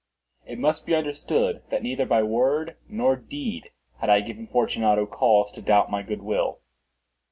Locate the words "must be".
0.57-0.95